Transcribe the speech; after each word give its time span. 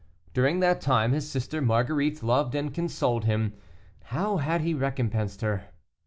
During 0.33 0.61
that 0.61 0.81
time 0.81 1.11
his 1.11 1.29
sister 1.29 1.61
Marguerite 1.61 2.23
loved 2.23 2.55
and 2.55 2.73
consoled 2.73 3.25
him. 3.25 3.53
How 4.05 4.37
had 4.37 4.61
he 4.61 4.73
recompensed 4.73 5.41
her? 5.41 5.65